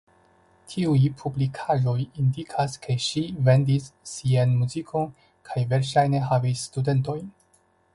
[0.69, 5.09] Tiuj publikaĵoj indikas ke ŝi vendis sian muzikon
[5.51, 7.35] kaj verŝajne havis studentojn.